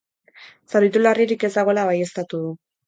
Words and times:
Zauritu 0.71 1.03
larririk 1.03 1.47
ez 1.49 1.53
dagoela 1.59 1.87
baieztatu 1.93 2.43
du. 2.47 2.55